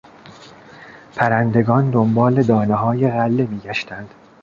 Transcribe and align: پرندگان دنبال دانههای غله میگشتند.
پرندگان 1.15 1.89
دنبال 1.91 2.41
دانههای 2.43 3.11
غله 3.11 3.45
میگشتند. 3.45 4.13